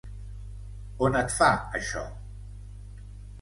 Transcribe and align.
On 1.09 1.13
et 1.19 1.35
fa 1.41 1.49
això? 1.81 2.03